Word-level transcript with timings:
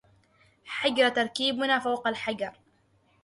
حجر 0.65 1.09
تركيبنا 1.09 1.79
فوق 1.79 2.13
حجر 2.13 2.53